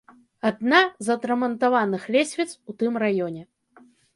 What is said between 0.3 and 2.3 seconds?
Адна з адрамантаваных